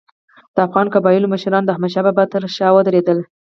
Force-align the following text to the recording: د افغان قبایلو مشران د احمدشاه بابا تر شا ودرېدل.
د 0.55 0.57
افغان 0.67 0.87
قبایلو 0.95 1.31
مشران 1.33 1.63
د 1.65 1.69
احمدشاه 1.73 2.05
بابا 2.05 2.23
تر 2.33 2.43
شا 2.55 2.67
ودرېدل. 2.73 3.19